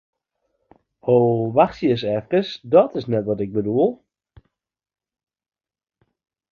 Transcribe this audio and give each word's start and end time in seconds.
Ho, 1.07 1.17
wachtsje 1.57 1.87
ris 1.91 2.03
efkes, 2.17 2.47
dat 2.73 2.91
is 2.99 3.05
net 3.13 3.25
wat 3.29 3.43
ik 3.45 3.51
bedoel! 3.57 3.89